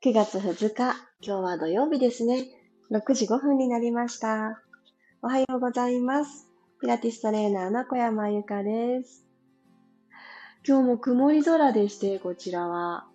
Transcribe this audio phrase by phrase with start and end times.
[0.00, 2.44] 9月2日、今日は土曜日ですね。
[2.92, 4.62] 6時5分になりました。
[5.22, 6.46] おはようございます。
[6.80, 9.26] ピラティストレーナーの小山由かです。
[10.64, 13.08] 今日も曇り空でして、こちらは。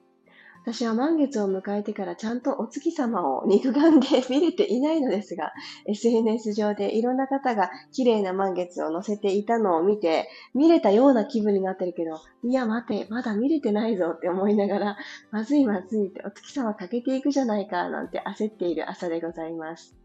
[0.65, 5.51] 私は満月を迎えてからちゃんとお月様を肉眼で見れていないのですが、
[5.89, 14.97] SNS 上でいろんな方が綺麗な満月を載せていたのを見て、見れたような気分になってるけど、いや待て、まだ見れてないぞって思いながら、
[15.31, 19.97] まずいまずいってお月様かけていくじゃないかなんて焦っている朝でございます。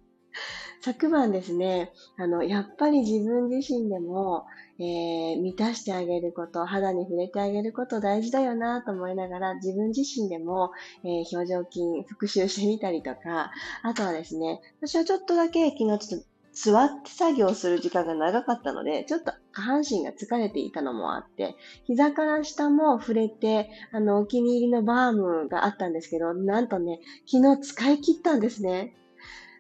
[0.81, 4.47] 昨晩ですね、あの、やっぱり自分自身でも、
[4.79, 10.71] えー、満たしてあげること、肌に触れてあげること大事だよなと思いながら、自分自身でも、
[11.03, 13.51] えー、表情筋復習してみたりとか、
[13.83, 28.95] あとはですね、私はちょっとだけ昨日ちょっと座って作業する時間が長かったので、ちょっと下半身が疲れていたのもあって、膝から下も触れて、あの、お気に入りのバームがあったんですけど、なんとね、昨日使い切ったんですね。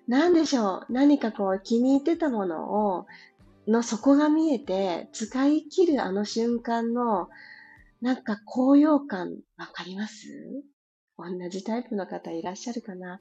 [0.08, 0.92] なんでしょう？
[0.92, 3.06] 何かこう気に入ってたものを、
[3.66, 7.28] の底が見えて、使い切るあの瞬間の、
[8.00, 10.27] なんか高揚感、わかります？
[11.18, 13.20] 同じタイプの方いらっしゃるかな？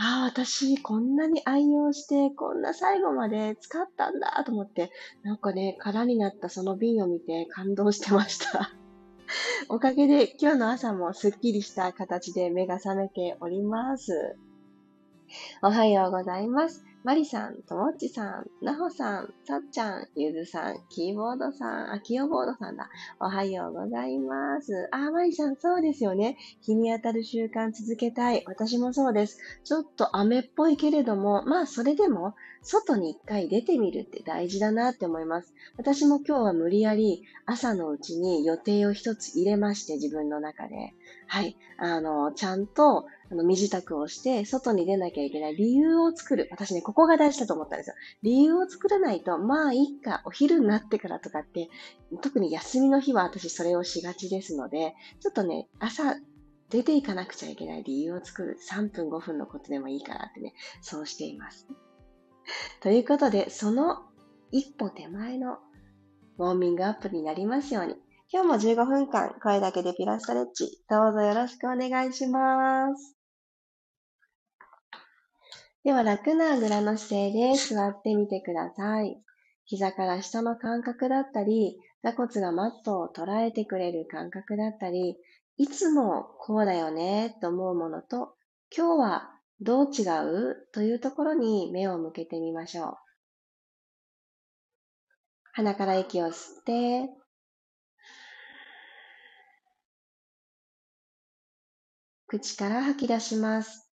[0.00, 4.90] ああ、私、こんなに愛用して、こんな最後まで使ったんだと思って、
[5.24, 8.70] なんかね、空になったその瓶を見て感動してました。
[9.68, 14.38] おかげで今日の朝もすっきりした形で目が覚めております。
[15.62, 16.84] おはようございます。
[17.04, 22.90] マリさん、ともっちさん、なほさん、さっちゃん、ゆずさん、キーボードさん、あ、キヨボードさんだ。
[23.20, 24.88] おはようございます。
[24.90, 26.36] あ、マリさん、そうですよね。
[26.60, 28.42] 日に当たる習慣続けたい。
[28.46, 29.38] 私もそうです。
[29.64, 35.54] ちょっと雨っぽいけれども、まあ、それでも、外に一回出てみるって大事だなって思います。
[35.76, 40.92] 私も今日は無理やり朝のうちに予定を一つ入れまして、自分の中で。
[41.26, 41.56] はい。
[41.78, 46.48] あの、ちゃんと、あの、身支度をして、外に出なきゃいけない理由を作る。
[46.50, 47.96] 私ね、ここが大事だと思ったんですよ。
[48.22, 51.68] 理由を作らないと、まあいいか、お昼になってからとかって、
[52.22, 56.16] 特に休みの日は私それをしがちですので、ちょっとね、朝、
[56.70, 58.58] 出ていかなくちゃいけない理由を作る。
[58.70, 61.66] 3分5分のことでもいいからってね、そうしています。
[62.80, 64.06] ということで、その
[64.50, 65.58] 一歩手前の
[66.38, 67.96] ウォーミングアップになりますように。
[68.30, 73.17] 今日も15分間、声だけでピラストレッチ、どうぞよろしくお願いします。
[75.84, 79.22] では、楽なあぐらの姿勢で座ってみてください。
[79.64, 85.16] 膝から下の感覚だったり、座骨がマットを捉えてくれる感覚だったり、
[85.56, 88.34] いつもこうだよねと思うものと、
[88.74, 89.30] 今日は
[89.60, 90.02] どう違
[90.52, 92.94] うというところに目を向けてみましょう。
[95.52, 97.10] 鼻から息を吸って、
[102.28, 103.90] 口から吐き出します。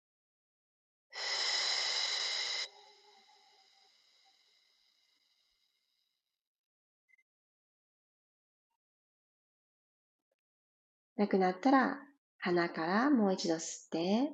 [11.22, 11.98] なくなったら
[12.38, 14.28] 鼻からもう一度吸って、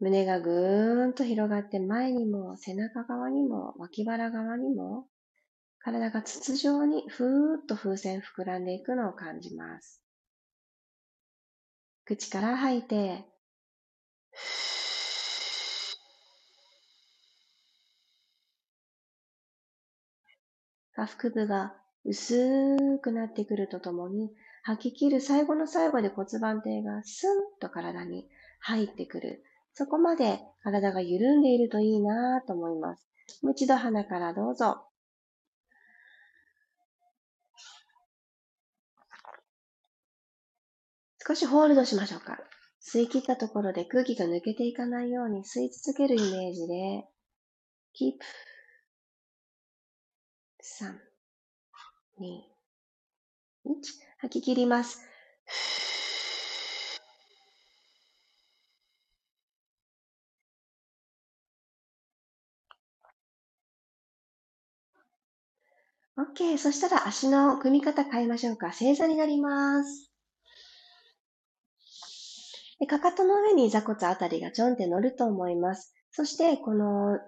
[0.00, 5.04] 胸がぐーんと広がって前にも背中側にも脇腹側にも
[5.78, 10.02] 体が筒状にふーっと風船膨らんでいくのを感じます。
[12.06, 13.22] 口から吐いて、
[20.94, 21.74] 下腹部が
[22.08, 24.30] 薄くなってくるとともに、
[24.62, 28.28] 吐き切る最後の最後で骨盤底がスンと体に
[28.60, 29.42] 入ってくる。
[29.74, 33.06] そこまで体が緩んでいるといいなと思います。
[33.42, 34.86] もう一度鼻からどうぞ。
[41.26, 42.38] 少しホールドしましょうか。
[42.80, 47.04] 吸い切ったところで空気が抜けていかないように吸い続けるイメージで、
[47.92, 48.24] キープ。
[50.84, 51.05] 3、
[52.18, 52.42] 2、
[53.66, 53.74] 1。
[54.18, 55.06] 吐き切ります。
[66.16, 66.56] OK。
[66.56, 68.72] そしたら足の組み方変えましょうか。
[68.72, 70.10] 正座になります。
[72.78, 75.94] でかかとの上に座骨あたりがちょんって乗ると思います。
[76.10, 77.18] そして、この、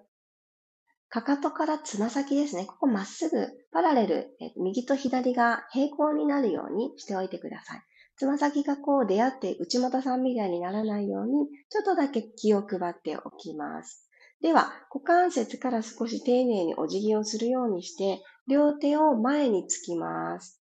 [1.10, 2.66] かかとからつま先ですね。
[2.66, 7.82] ここまっすぐ、パラレル、右と左が平行になるようにしておいてください。
[8.16, 14.08] つま先がこう出会って内股さんみたいにならないように、ちょっとだけ気を配っておきます。
[14.43, 20.60] では、股関節から少し丁寧にお辞儀をするようにして、両手を前につきます。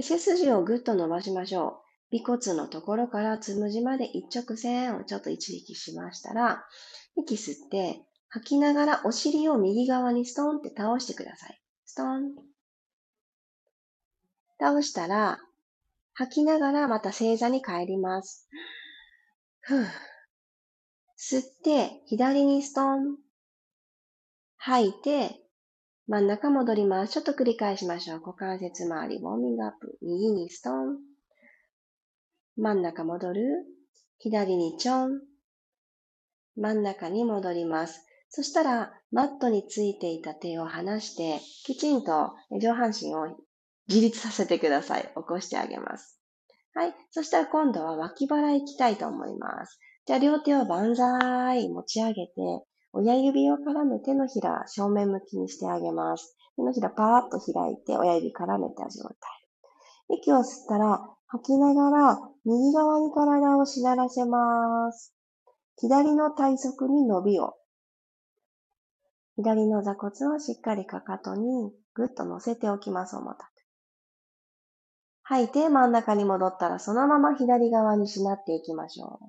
[0.00, 1.82] 背筋をぐっと伸ばしましょ
[2.12, 2.16] う。
[2.16, 6.64] 尾骨のところからつむじまで一直線をちょっと一息しましたら、
[7.16, 11.60] 息吸って、吐きながらお尻を右側にストンって倒してください。
[11.84, 12.34] ストン。
[14.58, 15.38] 倒したら、
[16.14, 18.48] 吐きながらまた正座に帰ります。
[19.60, 19.86] ふぅ。
[21.18, 23.16] 吸って、左にストン。
[24.56, 25.40] 吐いて、
[26.06, 27.12] 真ん中戻ります。
[27.12, 28.20] ちょっと繰り返しましょう。
[28.20, 29.98] 股関節周り、ウォーミングアップ。
[30.02, 30.98] 右にストン。
[32.56, 33.66] 真ん中戻る。
[34.18, 35.20] 左にチョン。
[36.56, 38.05] 真ん中に戻ります。
[38.36, 43.34] そしたら、マットについていた手を離して、きちんと上半身を
[43.88, 45.04] 自立させてください。
[45.04, 46.20] 起こしてあげます。
[46.74, 46.94] はい。
[47.12, 49.80] そしたら今度は脇腹行きたいと思います。
[50.04, 52.32] じゃあ両手を万歳持ち上げて、
[52.92, 56.36] 親指を絡め手のひら正面向きにしてあげます。
[56.56, 59.16] 手のひらパーッと開いて親指絡めた状態。
[60.10, 65.14] 息を吸ったら吐きながら右側に体をしならせます。
[65.78, 67.54] 左の体側に伸びを。
[69.36, 73.56] 左の座骨をしっかりかかとにぐっと乗せておきます、重たく。
[75.28, 79.26] 吐いて真ん中に戻ったらそのまま左側にしなっていきましょう。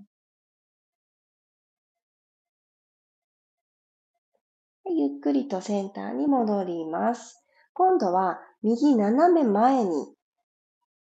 [4.90, 7.44] ゆっくりとセンターに戻ります。
[7.74, 10.14] 今度は右斜め前に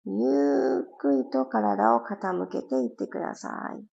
[0.07, 3.49] ゆっくりと体を傾けていってくださ
[3.79, 3.85] い。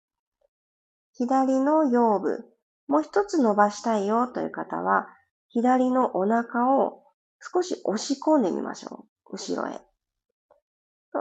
[1.12, 2.49] 左の腰部、
[2.90, 5.06] もう一つ伸ばしたいよという方は、
[5.48, 7.04] 左のお腹を
[7.40, 9.36] 少し押し込んでみましょう。
[9.36, 9.80] 後ろへ。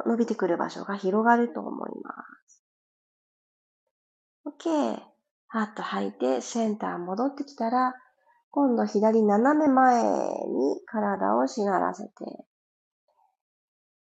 [0.07, 2.13] 伸びてくる場所が広がると思いま
[2.47, 2.65] す。
[4.47, 4.99] OK。
[5.47, 7.93] はっと吐いて、センター戻ってきたら、
[8.49, 12.11] 今度左斜め前に体をしならせて、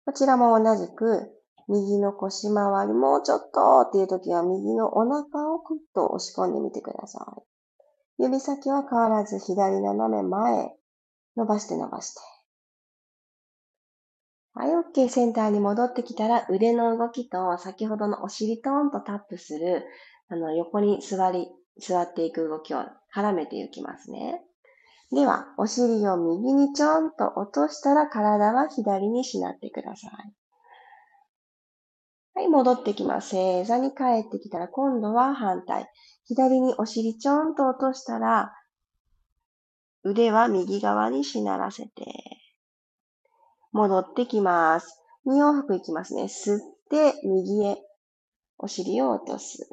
[0.06, 1.39] こちらも同じく、
[1.69, 8.24] 右の腰回り、もうちょっとっていう時は右のお腹をクッと押し込んでみてください。
[8.24, 10.75] 指先は変わらず左斜め前、
[11.38, 12.19] 伸ばして伸ばして。
[14.54, 15.10] はい、OK。
[15.10, 19.86] センターに戻ってきたら腕の動きと先ほどのお尻トーンとタップする、
[20.27, 21.48] あの、横に座り、
[21.80, 22.80] 座っていく動きを
[23.16, 24.42] 絡めていきますね。
[25.12, 30.39] では、お尻を右にちょんと落としたら体は左にしなってください。
[32.40, 33.32] はい、戻ってきます。
[33.32, 35.86] 正座に帰ってきたら今度は反対。
[36.24, 38.54] 左にお尻ちょんと落としたら
[40.06, 41.90] 腕は右側にしならせて
[43.74, 45.02] 戻ってきます。
[45.28, 46.24] 2往復いきますね。
[46.24, 46.60] 吸っ
[46.90, 47.78] て右へ
[48.58, 49.68] お尻を落とす。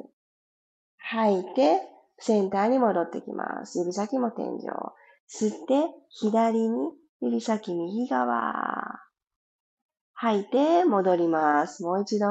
[0.97, 1.79] 吐いて
[2.19, 3.79] センターに戻ってきます。
[3.79, 4.67] 指先も天井。
[5.29, 6.91] 吸って、左に、
[7.21, 9.06] 指先右側。
[10.19, 11.83] 吐いて、戻ります。
[11.83, 12.27] もう一度。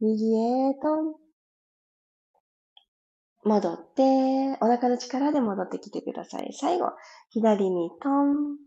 [0.00, 1.18] 右へと、
[3.44, 4.02] 戻って、
[4.60, 6.52] お腹の力で戻ってきてください。
[6.52, 6.92] 最後、
[7.30, 8.58] 左にトン。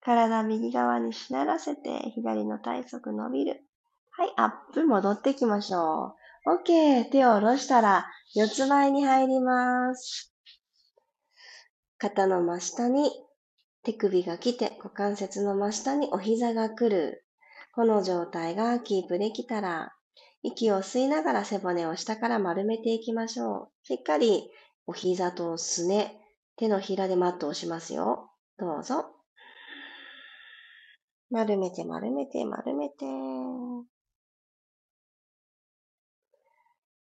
[0.00, 3.64] 体右側にしならせて、左の体側伸びる。
[4.12, 6.14] はい、アップ戻ってきましょ
[6.46, 6.62] う。
[6.62, 7.10] OK。
[7.10, 10.32] 手を下ろしたら、四つ前に入ります。
[11.98, 13.10] 肩の真下に
[13.84, 17.24] 手首が来て、股関節の真下にお膝が来る。
[17.74, 19.92] この状態がキープできたら、
[20.42, 23.86] 息を吸いながら背骨を下から丸めていきましょう。
[23.86, 24.50] しっかり
[24.86, 26.20] お膝とすね、
[26.56, 28.30] 手のひらでマットをしますよ。
[28.58, 29.06] どうぞ。
[31.30, 33.04] 丸めて丸めて丸めて。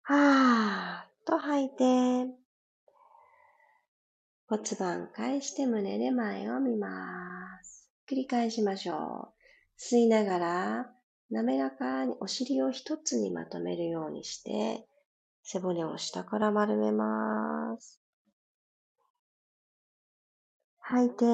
[0.04, 2.43] はーっと吐いて。
[4.54, 7.90] 骨盤返して胸で前を見ます。
[8.08, 9.34] 繰り返しましょう。
[9.82, 10.92] 吸いながら、
[11.32, 14.86] 滑らかにお尻を一つにまとめるようにして、
[15.42, 18.00] 背骨を下から丸めます。
[20.82, 21.26] 吐いて、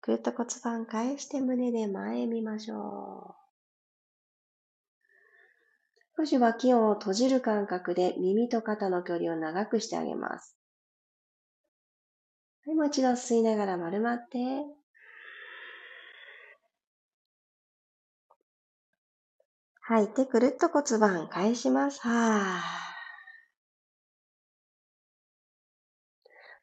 [0.00, 3.36] ぐっと骨盤返して胸で前見ましょ
[6.16, 6.24] う。
[6.24, 10.56] 少し脇を閉じる感覚で耳と肩の距離を長くしてあげます。
[12.64, 14.38] はい、もう一度吸いながら丸まって。
[19.80, 22.00] 吐いてくるっと骨盤返します。
[22.02, 22.60] は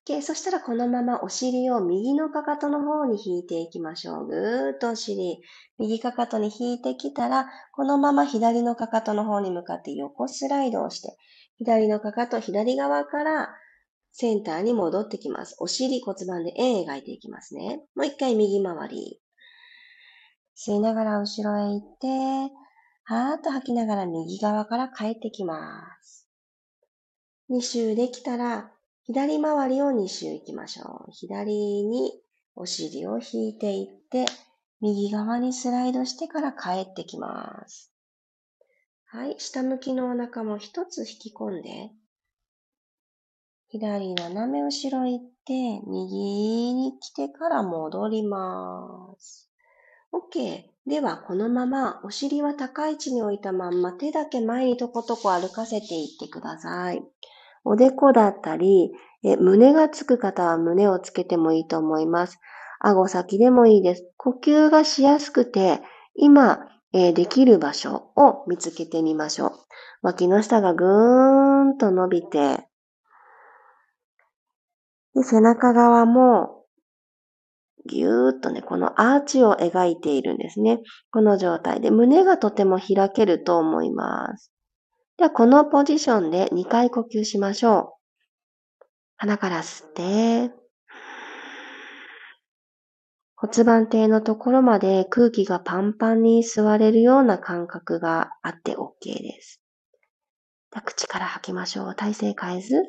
[0.07, 0.13] ぁ。
[0.13, 0.21] OK。
[0.21, 4.25] そしたらこのままお尻を右のかかとの方に引いていきましょう。
[4.25, 5.41] ぐーっとお尻、
[5.77, 11.17] 右かかとに引いてきたら、このまま左のかかとの方に向かって横スライドをして、
[11.57, 13.49] 左のかかと左側から
[14.11, 15.55] センターに戻ってきます。
[15.59, 17.81] お尻骨盤で円描いていきますね。
[17.95, 19.21] もう一回右回り。
[20.57, 22.53] 吸いながら後ろへ行って、
[23.05, 26.27] はーっと吐きながら右側から帰ってきます。
[27.49, 28.71] 2周できたら、
[29.05, 31.11] 左回りを2周行きましょう。
[31.11, 32.11] 左に
[32.55, 34.25] お尻を引いていって、
[34.81, 37.91] 右側にスライドしてから帰ってきます。
[39.05, 39.35] はい。
[39.39, 41.89] 下向きのお腹も一つ引き込んで、
[43.71, 45.53] 左斜め後ろ行って、
[45.85, 49.51] 右に来てから戻ります。
[50.11, 50.63] OK。
[50.87, 57.03] では、このままお尻は高い位置に置いたまんま手だけ前にとことこ歩かせていってください。
[57.63, 58.91] おでこだったり、
[59.23, 62.39] え胸がつく方は胸をつけてもいいと思います。
[62.79, 64.09] 顎先でもいいです。
[64.17, 65.81] 呼吸がしやすくて、
[66.15, 69.51] 今、え、できる場所を見つけてみましょう。
[70.01, 72.68] 脇の下がぐーんと伸びて、
[75.15, 76.59] で背中側も
[77.89, 80.79] ぎゅーっとね、このアーチを描いているんですね。
[81.11, 84.51] この状態で胸がとても開けると思います。
[85.17, 87.97] では、このポジションで2回呼吸しましょ
[88.81, 88.85] う。
[89.17, 90.53] 鼻から吸って、
[93.35, 99.61] 骨盤底のところまで空気がパンパンに吸われるような感覚があって OK です。
[100.85, 101.95] 口から吐きましょう。
[101.95, 102.83] 体勢変えず。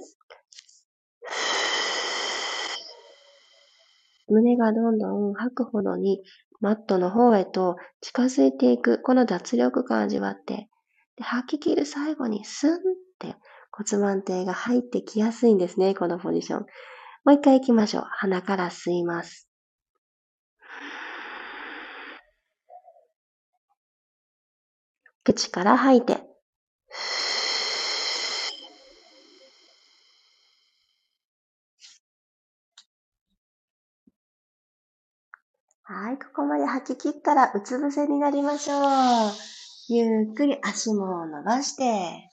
[4.31, 6.23] 胸がどんどん吐くほどに
[6.61, 10.69] マットの方へと近づいていく、この脱力感を味わって、
[11.17, 12.79] で吐き切る最後にスンっ
[13.19, 13.35] て
[13.73, 16.61] 骨盤底が入ってきやすいんですね、このポジション。
[16.61, 18.05] もう一回行きましょう。
[18.07, 19.49] 鼻から吸います。
[25.25, 26.23] 口から吐いて。
[35.83, 38.81] はい、ここまで吐き切ったらうつ伏せになりましょう。
[39.89, 42.31] ゆっくり足も伸ばして、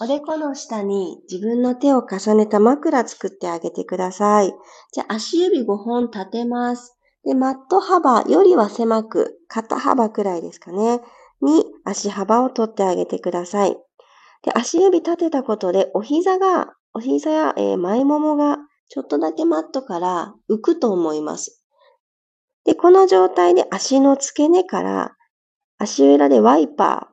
[0.00, 4.52] おでこの下に自分の手を重ねた枕作ってあげてください。
[4.92, 6.96] じゃあ足指5本立てます。
[7.24, 11.00] で、マット幅よりは狭く、肩幅くらいですかね。
[11.42, 13.76] に足幅を取ってあげてください。
[14.42, 18.58] で、足指立てたことで、お膝が、お膝や、えー、前ももが
[18.88, 21.59] ちょっとだけマットから浮くと思います。
[22.64, 25.16] で、この状態で足の付け根から
[25.78, 27.08] 足裏でワイパ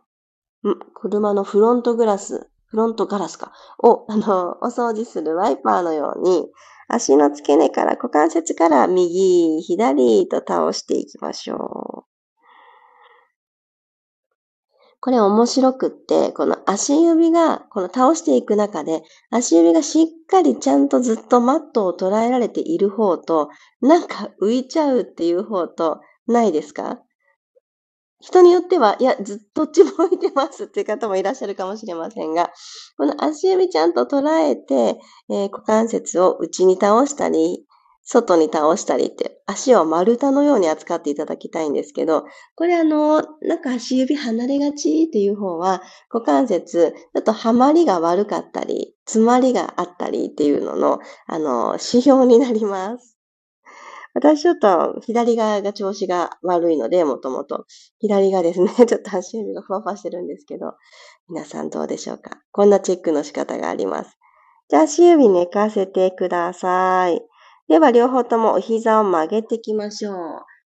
[0.66, 6.48] ー、車のフロントグラス、フロントガラスか、を、あの、お掃除するワイパーのように、
[6.90, 12.07] 足の付け根から股関節から右、左と倒していきましょう。
[15.00, 23.50] これ面白くって、この足指が、この倒していく中で、足指がしっかりちゃんとずっとマットを捉えられている方と、
[23.80, 27.00] なんか浮いちゃうっていう方と、ないですか？
[28.20, 32.50] 人によっては、いや、ずっとっちも浮いてますっていう方もいらっしゃるかもしれませんが、
[32.98, 35.00] この足指ちゃんと捉えて、
[35.30, 37.67] えー、股関節を内に倒したり、
[38.10, 42.24] 外に倒したりって、足を丸太のように扱っていただきたいんですけど、
[42.56, 53.18] これあの、なんか足指離れがちっていう方は、股関節、ちょっとはまりが悪かったり、詰まりがあったりっていうのの、あの、指標になります。
[54.14, 57.66] 私ちょっと左側が調子が悪いので、もともと。
[58.00, 60.74] 左がですね、 ちょっと足指がふわふわしてるんですけど、
[61.28, 62.40] 皆さんどうでしょうか？
[62.54, 64.18] こんなチェックの仕方があります。
[64.70, 67.22] じゃあ足指寝かせてください。
[67.68, 70.16] では、両方ともお膝を曲げていきましょう。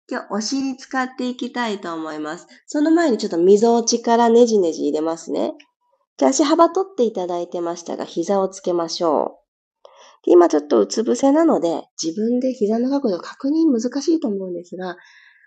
[0.09, 2.47] 今日、お尻使っていきたいと思います。
[2.67, 5.53] その前にちょっと溝落ちからねじねじ入れますね。
[6.17, 9.39] じゃ、足幅取っていただいてましたが、膝をつけましょう。
[10.25, 14.97] 今ちょっとうつ伏せなので、自分で膝の角度確認難しいと思うんですが、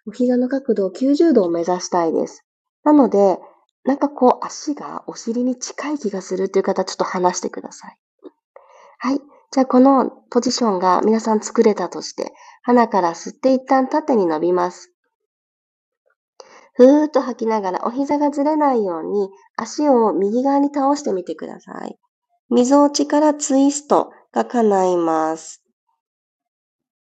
[0.07, 2.47] お膝の角度を90度を目指したいです。
[2.83, 3.39] なので、
[3.85, 7.99] なんかこう足がお尻に近い気がするっていう方、ちょっと離してください。
[8.99, 9.21] はい。
[9.53, 12.33] じゃあこのポジションが皆さん作れたとして、
[12.63, 14.93] 鼻から吸って一旦縦に伸びます。
[16.75, 21.99] ふーっと吐きながらお膝がずれないように足を右側に倒してみてください。
[22.49, 25.63] 溝落ちからツイストが叶います。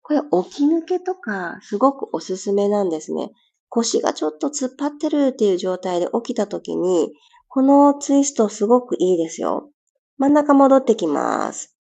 [0.00, 3.30] これ起き抜けとかすごくおすすめなんですね。
[3.68, 7.12] 腰がちょっと突っ張ってるっていう状態で起きた時に、
[7.48, 9.68] このツイストすごくいいですよ。
[10.16, 11.77] 真ん中戻ってきます。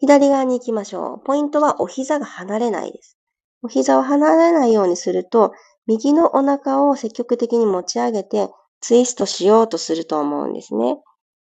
[0.00, 1.24] 左側に行きましょう。
[1.24, 3.18] ポイントはお膝が離れないです。
[3.62, 5.52] お膝を離れないようにすると、
[5.86, 8.48] 右のお腹を積極的に持ち上げて、
[8.80, 10.96] ツイストしようとすると思うんですね。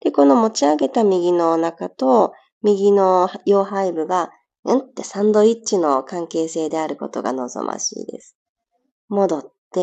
[0.02, 4.32] で、この持ち上げた右のお腹と、右の腰背部が、
[4.66, 8.36] うんってサンドイッチの関係性であることが望ましいです。
[9.08, 9.80] 戻って、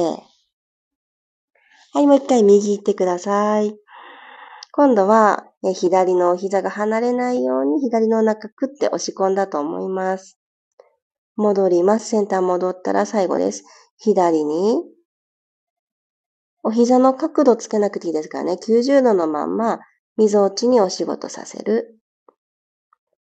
[1.93, 3.77] はい、もう一回右行ってください。
[4.73, 10.39] 今度は、え左のお膝が離れないように左のお腹くって押し込んだと思います。
[11.35, 12.09] 戻ります。
[12.09, 13.65] センター戻ったら最後です。
[13.99, 14.83] 左に、
[16.63, 18.53] お膝の角度つけなくていいですからね。
[18.55, 19.81] 90度のまんま、
[20.17, 21.99] 溝落ちにお仕事させる。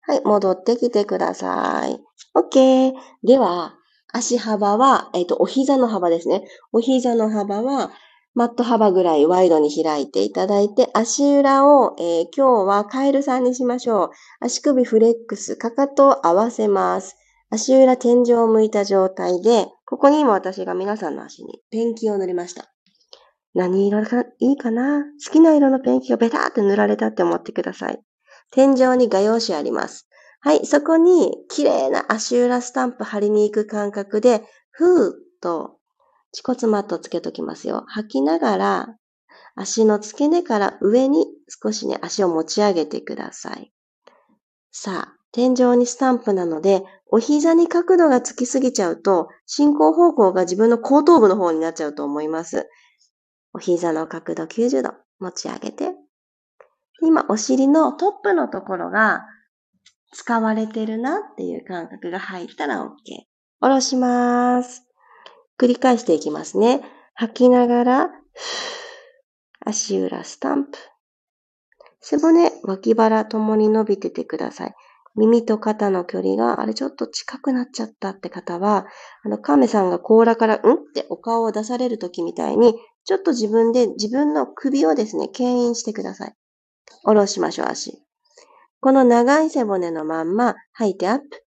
[0.02, 2.00] はい、戻ってきてください。
[2.36, 2.92] OK。
[3.24, 3.74] では、
[4.12, 6.46] 足幅は、えっ、ー、と、お膝の幅ですね。
[6.72, 7.90] お膝の幅は、
[8.36, 14.10] マット幅ぐらいワイドに開いていただいて、足裏を、えー、今日はカエルさんにしましょう。
[14.40, 17.16] 足首フレックス、かかとを合わせます。
[17.48, 22.70] 足裏天井を向いた状態で、ここに今私が皆さんの足にペンキを塗りました。
[23.54, 25.04] 何色がいいかな？
[25.24, 28.02] 好きな色のペンキをベターって塗られたって思ってください。
[28.50, 30.10] 天井に画用紙あります。
[30.40, 35.75] はい、そこに綺麗な足裏スタンプ貼りに行く感覚で、ふーっと
[36.36, 37.84] 恥骨マットつけときますよ。
[37.88, 38.96] 吐きながら、
[39.54, 43.72] 足の付け根から上に少しね、足を持ち上げてください。
[44.70, 52.68] さあ、天井にスタンプなので、お膝に角度がつきすぎちゃうと、進行方向が自分の後頭部の方になっちゃうと思います。
[53.54, 55.94] お膝の角度90度持ち上げて。
[57.00, 59.22] 今、お尻のトップのところが
[60.12, 62.88] 使われてるなっていう感覚が入ったら OK。
[63.60, 64.85] 下ろします。
[65.58, 66.82] 繰り返していきますね。
[67.14, 68.10] 吐きながら、
[69.64, 70.78] 足裏スタンプ。
[72.00, 74.74] 背骨、脇腹ともに伸びててください。
[75.16, 78.86] 耳と肩の距離が、あれちょっと近くなっちゃったって方は、
[79.24, 80.58] あの、亀さんが甲羅からん？
[80.58, 80.62] っ
[80.94, 86.34] てお顔を出される時みたいに、ちょっと自分で自分の首をですね、牽引してください。
[87.02, 88.02] 下ろしましょう、足。
[88.80, 91.44] この長い背骨のまんま、吐いてアップ。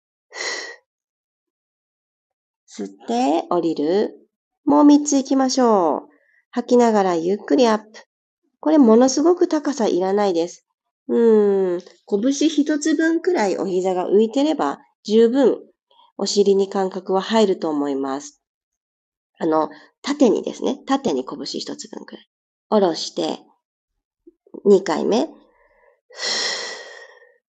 [2.79, 4.15] 吸って、降りる。
[4.65, 6.09] もう三つ行きましょう。
[6.51, 7.85] 吐きながらゆっくりアップ。
[8.61, 10.65] これものすごく高さいらないです。
[11.09, 15.59] うーん、拳一つ分くらいお膝が浮いてれば十分
[16.17, 18.41] お尻に感覚は入ると思います。
[19.41, 19.71] あの、
[20.03, 22.29] 縦にですね、縦に拳一つ分くらい。
[22.69, 23.41] 下ろして、
[24.65, 25.29] 二回目。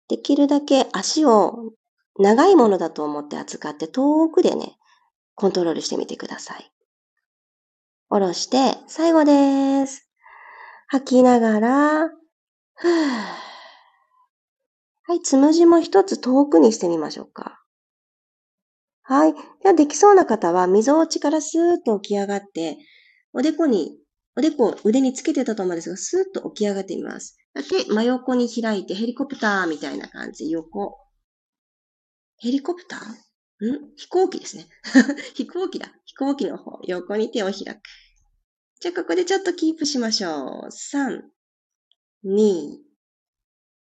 [0.09, 1.73] できるだけ足を
[2.19, 4.77] 長いものだと思って扱って遠くでね、
[5.35, 6.71] コントロールしてみてください。
[8.09, 10.07] 下ろして、最後です。
[10.87, 12.09] 吐きながら、
[12.75, 13.43] ふぅ
[15.05, 17.63] はい、つむじも一つ遠くにしてみましょうか。
[19.01, 19.33] はい。
[19.33, 22.77] では、できそうな方は、溝落ちからスーッと起き上がって、
[23.33, 23.99] おでこに、
[24.37, 27.37] おでこを腕につけてたと思うんですが、スーッと起き上がってみます。
[27.53, 30.99] 手、真横に開いて、ヘリコプターみたいな感じ、横。
[32.37, 32.99] ヘリコプター？
[33.61, 33.95] ん？
[33.95, 34.67] 飛行機ですね。
[35.35, 35.93] 飛行機だ。
[36.05, 37.81] 飛行機の方、横に手を開く。
[38.79, 40.67] じゃあ、ここでちょっとキープしましょう。
[40.67, 41.21] 3、
[42.25, 42.77] 2、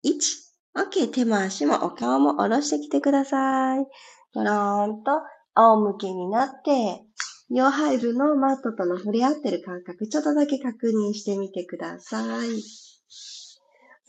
[0.05, 0.51] 1。
[0.75, 1.11] OK。
[1.11, 3.85] 手も足もお顔も下ろしてきてください。
[4.33, 5.11] ごろーんと
[5.55, 7.03] 仰向けになって、
[7.49, 12.49] 両背部のマットとの触れ合ってる感覚、ちょっとだけ確認してみてください。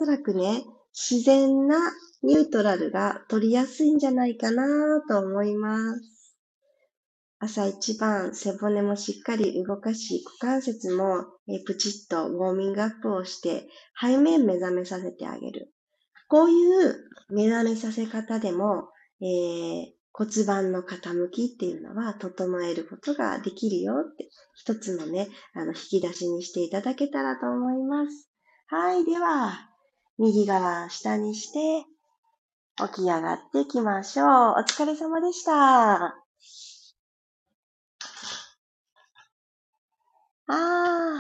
[0.01, 1.77] おそらくね、自然な
[2.23, 4.65] ニュートラルが取りやすいんじゃないかな
[5.09, 6.37] と思います。
[7.41, 11.25] 朝一番背骨もしっかり動かし、股関節も
[11.67, 13.69] プチッとウォーミングアップをして
[14.01, 15.73] 背面目覚めさせてあげる。
[16.29, 16.97] こういう
[17.31, 18.89] 目覚めさせ方でも、
[19.21, 28.31] えー、骨盤の傾きっていうのは整えることができるよって、一つのね、あの、引き出しにしていただけたらと思います。
[28.69, 29.05] はい。
[29.05, 29.69] では、
[30.19, 31.87] 右側下にして、
[32.77, 34.29] 起き上がっていきましょう。
[34.29, 35.53] お疲れ様でした。
[36.05, 36.17] あ
[40.49, 41.19] あ、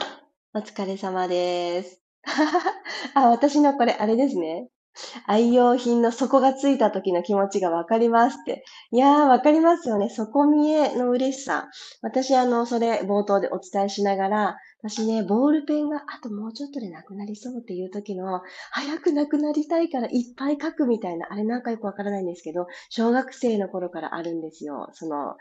[0.54, 2.00] お疲れ様です。
[3.14, 4.68] あ、私のこれ、あれですね。
[5.26, 8.64] 愛用品の底がついた時の気持ちがわかりますって。
[8.90, 10.10] いやー、わかりますよね。
[10.10, 11.70] 底見えの嬉しさ。
[12.02, 18.42] 私、あの、それ冒頭でお伝えしながら、私ね、ボールペンがあともうちょっとでなくなりそうっていう時の、
[18.72, 24.88] 早くなくなりたいからいっぱい書くみたいな、あれなんかよくわからないんですけど、小学生の頃からあるんですよ。
[24.92, 25.36] その、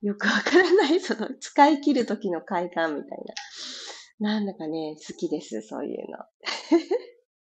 [0.00, 3.18] よくわからない、 その、使い切る時の快感みたい
[4.20, 4.30] な。
[4.30, 6.18] なんだかね、好きです、そういうの。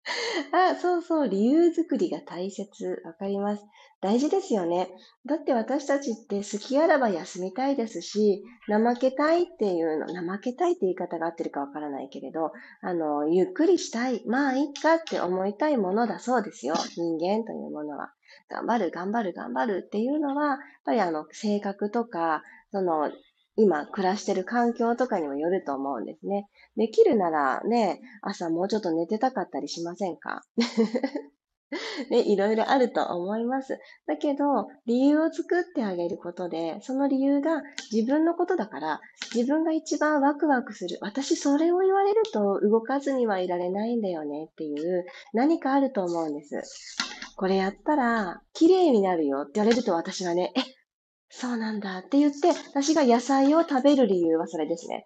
[0.53, 3.03] あ、そうそう、理由作りが大切。
[3.05, 3.65] わかります。
[4.01, 4.89] 大事ですよね。
[5.27, 14.23] だって私たちって好きあらば休みたいですし、怠けたいっていうの、怠けたいって言い方が合ってるかわからないけれど、あの、ゆっくりしたい。
[14.27, 16.75] まあ、いいかって思いたいものだそうですよ。
[16.97, 18.13] 人間というものは。
[18.49, 23.11] 頑張る、頑張る、頑張るっていうのは、やっぱりあの、性格とか、その、
[23.59, 26.47] 今暮らしてる環境とかにもよると思うんですね。
[26.77, 30.43] できるならね、朝もうちょっと寝てたかったりしませんか？
[32.11, 33.79] ね、いろいろあると思います。
[34.07, 39.01] だけど、理由を作ってあげることで、その理由が自分のことだから、
[39.35, 40.97] 自分が一番ワクワクする。
[41.03, 46.97] 私それを言われると動かずにはいられないんだよねっていう何かあると思うんです。
[47.37, 50.61] これやったら綺麗になるよって言われると私はね、え、
[51.31, 55.05] そうなんだって言って、私が野菜を食べる理由はそれですね。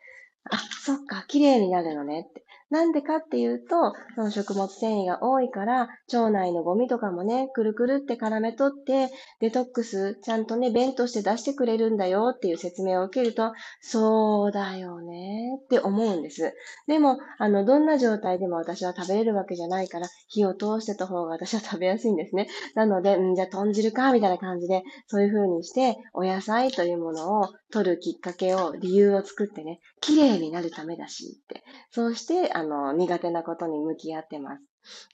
[0.51, 2.45] あ、そっか、綺麗になるのねって。
[2.73, 16.55] なんでかっていうと、その食物繊維が多いから、腸内のゴミとかもね、くるくるって絡め取って、デトックス、ちゃんとね、便として出してくれるんだよっていう説明を受けると、そうだよねって思うんです。
[16.87, 22.49] でも、あの、どんな状態でも私は食べれるわけじゃないから、火を通してた方が私は食べやすいんですね。
[22.75, 31.63] なので、んじゃあ豚汁か、みたいな感じで、そういう風にして、お野菜というものを取るきっかけを、理由を作ってね、綺麗になるためだしって。
[31.91, 34.63] そうして、あの、苦手なことに向き合ってます。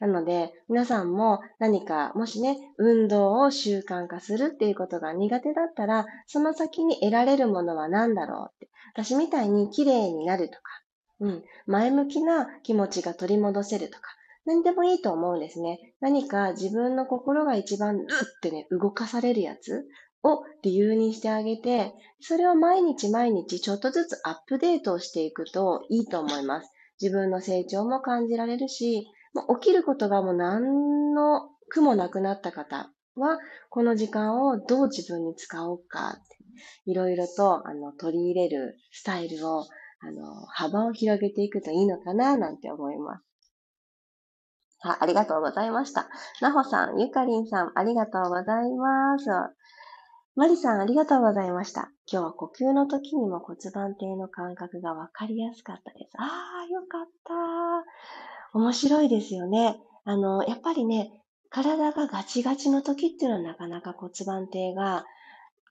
[0.00, 8.70] なので、皆さんも何か、もしね、運動を習慣化するっていうことが苦手だったら、その先に得られるものは何だろうって。
[8.94, 10.62] 私みたいに綺麗になるとか、
[11.20, 14.02] うん、前向きな気持ちが取り戻せるとか、
[14.46, 15.94] 何でもいいと思うんですね。
[16.00, 18.06] 何か自分の心が一番ルっ
[18.40, 19.86] てね、動かされるやつ
[20.22, 26.72] を理由にしてあげて、それを毎日毎日ちょっとずつアップデートをしていくといいと思います。
[27.00, 33.38] 自分の成長も感じられるし、もう起きることがもう何の苦もなくなった方は、
[33.70, 36.18] この時間をどう自分に使おうか
[36.86, 39.66] いろいろとあの取り入れるスタイルを
[40.00, 43.24] あの幅を広げていくといいのかななんて思います。
[44.80, 46.08] あありがとうございました。
[46.40, 49.26] なほさん、ゆかりんさん、ありがとうございます。
[50.38, 51.90] マリさん、ありがとうございました。
[52.06, 56.12] 今日は呼吸の時にも骨盤底の感覚がわかりやすかったです。
[56.16, 58.56] ああ、よかった。
[58.56, 59.80] 面白いですよね。
[60.04, 61.10] あの、やっぱりね、
[61.50, 65.04] 体がガチガチの時っていうのはなかなか骨盤底が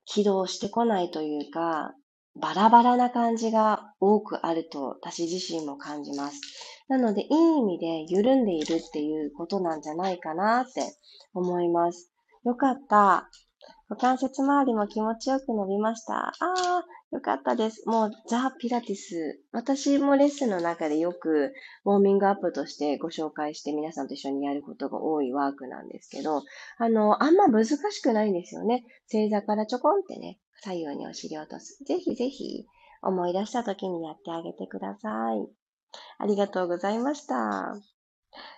[0.03, 1.93] 起動してこないというか、
[2.35, 6.41] バラバラな感じが多くあると私自身も感じます。
[6.89, 10.81] なので、いい意味で緩んでいるっていうことなんじゃないかなって
[11.33, 12.11] 思います。
[12.43, 13.29] よかった。
[13.89, 16.27] 股関節周りも気持ちよく伸びました。
[16.27, 17.87] ああ、よかったです。
[17.87, 19.39] もう、ザ・ピラティス。
[19.53, 21.53] 私もレッスンの中でよく、
[21.85, 26.43] ウォーミングアップとしてご紹介して皆さんと一緒にやることが多いワークなんですけど、
[26.77, 28.83] あの、あんま難しくないんですよね。
[29.07, 31.81] 正座からちょこんってね、左右にお尻落とす。
[31.85, 32.65] ぜひぜひ、
[33.01, 35.47] 思い出した時にやってあげてください。
[36.17, 37.73] ありがとうございました。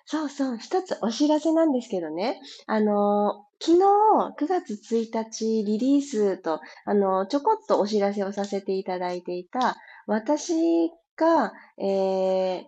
[0.05, 2.41] そうそう、一つお知らせなんですけどね。
[2.67, 3.83] あの、昨日
[4.37, 12.63] 9月1日リリースと、あの、ちょこっとお知らせをさせていただいていた、私が、えー、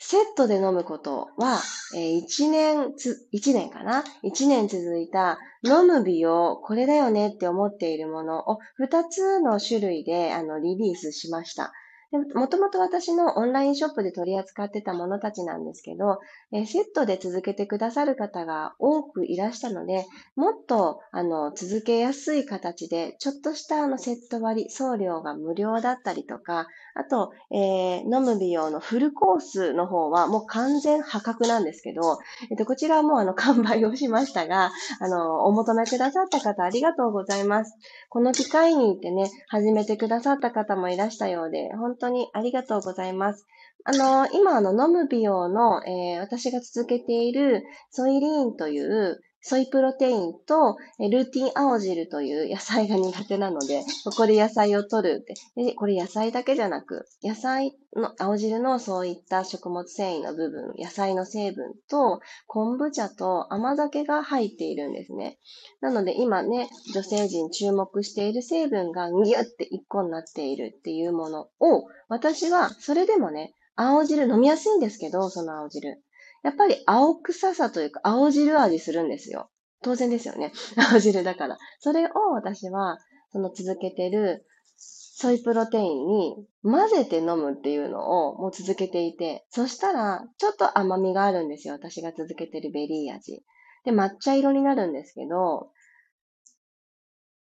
[0.00, 1.60] セットで飲むことは、
[1.94, 11.72] えー、1年つ、1年かな ?1 年続いた飲む美容、これだよねって思っているものを2つの種類であのリリースしました。
[12.10, 16.18] もともと私のオンラインショップで取り扱ってたものたちなんですけど、
[16.50, 32.18] えセットで続けてくださる方が多くいらしたので、もっとあの続けやすい形で、ちょっとしたあのセット割り、送料が無料だったりとか、あと、えー、飲む美容のフルコースの方はもう完全破格なんですけど、
[32.50, 37.76] えっと、こちらはもうあの完売をしましたが、あの、お求めくださった方ありがとうございます。
[38.08, 43.46] この機会に行ってね、始めてくださった方もいらしたようで、本当にありがとうございます。
[43.88, 55.24] あの、今、あの、飲む美容の、えー、私が続けているソイリーンというソイプロテインとルーティン青汁という野菜が苦手なので、ここで野菜を取る
[55.56, 55.72] で。
[55.72, 65.38] これ野菜だけじゃなく、野菜の青汁のそういった食物繊維の部分、野菜の成分と昆布茶と甘酒が入っているんですね。
[65.80, 76.02] なので今ね、女性陣注目している成分がギュッて一個になっているっていうものを、私はそれでもね、青汁飲みやすいんですけど、その青汁。
[76.42, 79.50] やっぱり青臭さというか、青汁味するんですよ。
[79.82, 80.52] 当然ですよね。
[80.92, 81.58] 青汁だから。
[81.78, 82.98] それを私は、
[83.30, 84.44] その続けてる
[84.76, 91.74] ソイプロテインに混ぜて飲むっていうのをもう続けていて、そしたらちょっと甘みがあるんですよ。
[91.74, 93.44] 私が続けてるベリー味。
[93.84, 95.70] で、抹茶色になるんですけど、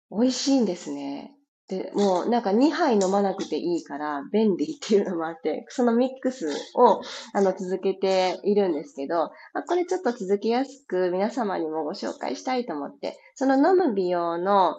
[0.09, 1.35] 美味しいんですね。
[1.77, 7.01] で、もうなんか2杯飲まなくていいから便利っていうのもあって、そのミックスを
[7.33, 9.31] あの続けているんですけど、あ
[9.67, 14.77] これちょっと続けやすく皆様にもご紹介したいと思って、その飲む美容の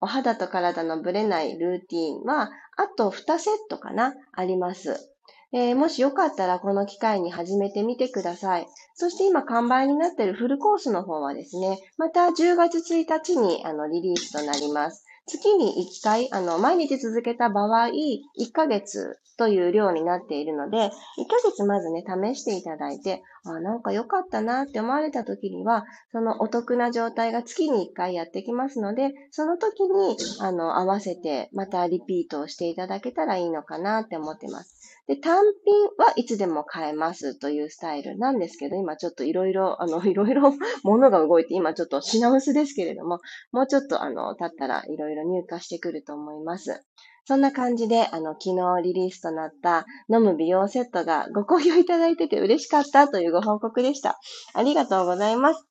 [0.00, 5.12] お肌と体のブレないルーティンは、あと2セットかな、あります。
[5.52, 8.66] えー、もしよかったらこの機会に始めてみてください。
[8.94, 15.05] そして今完売になっているフルコースの方はですね、また10月1日にあのリリースとなります。
[15.26, 20.90] 月に1回、あの、毎日続けた場合、1ヶ月という量になっているので、1
[21.28, 34.75] ヶ月まずね、試していただいて、あ、なんか良かったなって思われた時には、そのお得な状態が月に1回やってきますので、その時に、あの、合わせて、またリピートをしていただけたらいいのかなって思ってます。
[35.06, 43.20] で、単品はいつでも買えますというスタイルなんですけど、今ちょっといろいろ、あの、 いろいろ物が動いて、今ちょっと品薄ですけれども、
[43.52, 46.82] もうちょっとあの、経ったらいろいろ入荷してくると思います。
[47.24, 54.18] そんな感じで、あの、昨日リリースとなった飲む美容セットがご好評いただいてて嬉しかったというご報告でした。
[54.54, 55.64] ありがとうございます。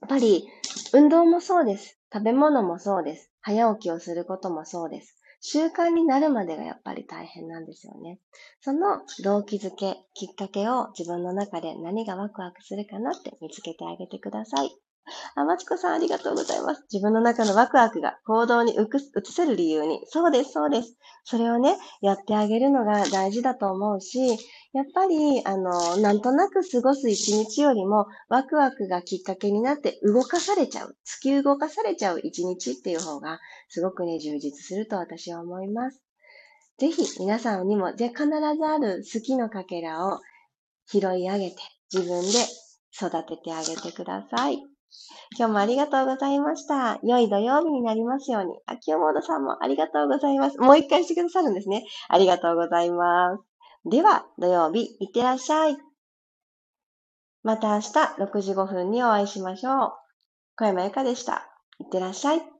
[0.00, 0.48] やっぱり、
[0.94, 1.98] 運動もそうです。
[2.12, 3.30] 食べ物もそうです。
[3.42, 5.19] 早起きをすることもそうです。
[5.40, 8.18] 習慣になるまでがやっぱり大変なんですよね。
[8.60, 14.70] その動機づけ、きっかけを自分の中で何がワクワクするかなって見つけてあげてください。
[15.34, 16.84] あ、まちこさんありがとうございます。
[16.92, 18.86] 自分の中のワクワクが行動に移
[19.24, 20.00] せる理由に。
[20.06, 20.96] そうです、そうです。
[21.24, 24.38] それをね、やってあげるのが大事だと思うし、
[24.72, 36.00] やっぱり、あの、なんとなく過ごす一日よりも、ワクワクがきっかけになって動かされちゃう、突き動かされちゃう一日っていう方が、すごくね、充実すると私は思います。
[36.78, 40.20] ぜひ、皆さんにも、じゃ必ずある好きのかけらを
[40.86, 41.56] 拾い上げて、
[41.92, 42.28] 自分で
[42.94, 44.69] 育ててあげてください。
[45.38, 46.98] 今日もありがとうございました。
[47.02, 48.54] 良い土曜日になりますように。
[48.66, 50.58] あ、清本さんもありがとうございます。
[50.58, 51.84] もう一回してくださるんですね。
[52.08, 53.44] ありがとうございます。
[53.88, 55.76] では、土曜日、いってらっしゃい。
[57.42, 59.92] また明日6時5分にお会いしましょう。
[60.56, 61.48] 小山由かでした。
[61.78, 62.59] いってらっしゃい。